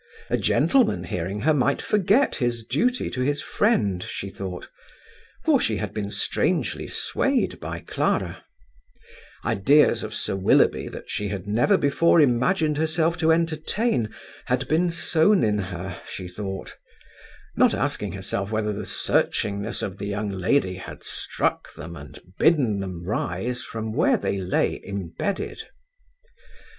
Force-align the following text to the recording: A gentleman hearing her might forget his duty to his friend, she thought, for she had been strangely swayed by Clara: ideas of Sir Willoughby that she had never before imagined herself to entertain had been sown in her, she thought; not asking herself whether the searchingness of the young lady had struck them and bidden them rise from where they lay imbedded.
A 0.31 0.37
gentleman 0.39 1.03
hearing 1.03 1.41
her 1.41 1.53
might 1.53 1.79
forget 1.79 2.37
his 2.37 2.63
duty 2.65 3.07
to 3.11 3.21
his 3.21 3.39
friend, 3.43 4.01
she 4.01 4.31
thought, 4.31 4.67
for 5.43 5.59
she 5.61 5.77
had 5.77 5.93
been 5.93 6.09
strangely 6.09 6.87
swayed 6.87 7.59
by 7.59 7.81
Clara: 7.81 8.43
ideas 9.45 10.01
of 10.01 10.15
Sir 10.15 10.35
Willoughby 10.35 10.87
that 10.87 11.11
she 11.11 11.27
had 11.27 11.45
never 11.45 11.77
before 11.77 12.19
imagined 12.19 12.77
herself 12.77 13.15
to 13.19 13.31
entertain 13.31 14.09
had 14.45 14.67
been 14.67 14.89
sown 14.89 15.43
in 15.43 15.59
her, 15.59 16.01
she 16.09 16.27
thought; 16.27 16.77
not 17.55 17.75
asking 17.75 18.13
herself 18.13 18.49
whether 18.51 18.73
the 18.73 18.85
searchingness 18.87 19.83
of 19.83 19.99
the 19.99 20.07
young 20.07 20.31
lady 20.31 20.77
had 20.77 21.03
struck 21.03 21.71
them 21.75 21.95
and 21.95 22.19
bidden 22.39 22.79
them 22.79 23.03
rise 23.05 23.61
from 23.61 23.91
where 23.93 24.17
they 24.17 24.39
lay 24.39 24.81
imbedded. 24.83 25.61